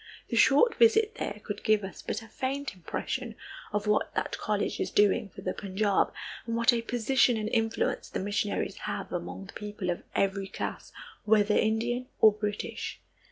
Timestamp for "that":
4.15-4.35